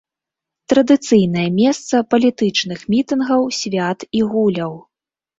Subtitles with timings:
[0.71, 4.73] Традыцыйнае месца палітычных мітынгаў, свят і гуляў.